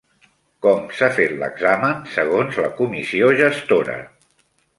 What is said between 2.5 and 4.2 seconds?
la comissió gestora?